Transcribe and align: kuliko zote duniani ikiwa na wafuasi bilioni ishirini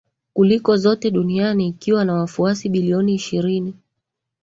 kuliko 0.33 0.77
zote 0.77 1.11
duniani 1.11 1.67
ikiwa 1.67 2.05
na 2.05 2.13
wafuasi 2.13 2.69
bilioni 2.69 3.13
ishirini 3.13 3.73